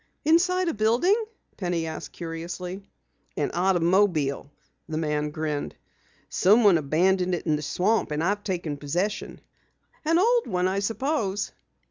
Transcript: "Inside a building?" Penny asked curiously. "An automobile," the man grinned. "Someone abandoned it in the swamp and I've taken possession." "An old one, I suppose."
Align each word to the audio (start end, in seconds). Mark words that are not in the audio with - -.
"Inside 0.25 0.67
a 0.67 0.73
building?" 0.73 1.13
Penny 1.57 1.85
asked 1.85 2.11
curiously. 2.11 2.81
"An 3.37 3.51
automobile," 3.53 4.49
the 4.89 4.97
man 4.97 5.29
grinned. 5.29 5.75
"Someone 6.27 6.79
abandoned 6.79 7.35
it 7.35 7.45
in 7.45 7.55
the 7.55 7.61
swamp 7.61 8.09
and 8.09 8.23
I've 8.23 8.43
taken 8.43 8.77
possession." 8.77 9.41
"An 10.03 10.17
old 10.17 10.47
one, 10.47 10.67
I 10.67 10.79
suppose." 10.79 11.51